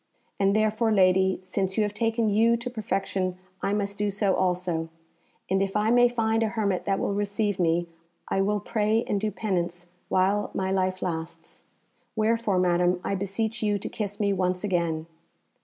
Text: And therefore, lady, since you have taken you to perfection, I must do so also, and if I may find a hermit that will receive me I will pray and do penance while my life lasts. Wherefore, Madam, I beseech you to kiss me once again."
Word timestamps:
And 0.39 0.55
therefore, 0.55 0.91
lady, 0.91 1.39
since 1.43 1.77
you 1.77 1.83
have 1.83 1.93
taken 1.93 2.27
you 2.27 2.57
to 2.57 2.71
perfection, 2.71 3.37
I 3.61 3.71
must 3.73 3.99
do 3.99 4.09
so 4.09 4.33
also, 4.35 4.89
and 5.47 5.61
if 5.61 5.75
I 5.77 5.91
may 5.91 6.09
find 6.09 6.41
a 6.41 6.47
hermit 6.47 6.85
that 6.85 6.97
will 6.97 7.13
receive 7.13 7.59
me 7.59 7.87
I 8.27 8.41
will 8.41 8.59
pray 8.61 9.03
and 9.05 9.21
do 9.21 9.29
penance 9.29 9.91
while 10.09 10.49
my 10.55 10.71
life 10.71 11.03
lasts. 11.03 11.65
Wherefore, 12.15 12.57
Madam, 12.57 12.99
I 13.03 13.13
beseech 13.13 13.61
you 13.61 13.77
to 13.77 13.89
kiss 13.89 14.19
me 14.19 14.33
once 14.33 14.63
again." 14.63 15.05